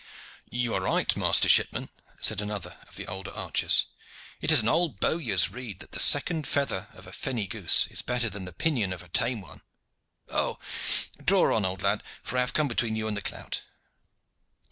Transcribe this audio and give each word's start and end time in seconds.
"You 0.49 0.73
are 0.73 0.81
right, 0.81 1.15
master 1.15 1.47
shipman," 1.47 1.91
said 2.19 2.41
another 2.41 2.75
of 2.89 2.95
the 2.95 3.05
older 3.05 3.29
archers. 3.35 3.85
"It 4.41 4.51
is 4.51 4.61
an 4.61 4.67
old 4.67 4.99
bowyer's 4.99 5.51
rede 5.51 5.77
that 5.77 5.91
the 5.91 5.99
second 5.99 6.47
feather 6.47 6.87
of 6.93 7.05
a 7.05 7.13
fenny 7.13 7.45
goose 7.45 7.85
is 7.85 8.01
better 8.01 8.27
than 8.27 8.45
the 8.45 8.51
pinion 8.51 8.93
of 8.93 9.03
a 9.03 9.09
tame 9.09 9.41
one. 9.41 9.61
Draw 11.23 11.55
on 11.55 11.65
old 11.65 11.83
lad, 11.83 12.01
for 12.23 12.37
I 12.37 12.39
have 12.41 12.53
come 12.55 12.67
between 12.67 12.95
you 12.95 13.07
and 13.07 13.15
the 13.15 13.21
clout." 13.21 13.61